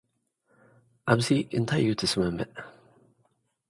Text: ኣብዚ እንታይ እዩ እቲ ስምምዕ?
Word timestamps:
ኣብዚ 1.11 1.27
እንታይ 1.57 1.81
እዩ 1.83 1.89
እቲ 1.93 2.01
ስምምዕ? 2.11 2.49